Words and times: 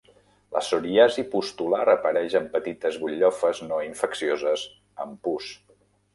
La 0.53 0.61
psoriasi 0.63 1.25
pustular 1.33 1.81
apareix 1.93 2.37
amb 2.39 2.49
petites 2.55 2.99
butllofes 3.03 3.63
no 3.67 3.83
infeccioses 3.91 4.67
amb 5.07 5.23
pus. 5.29 5.55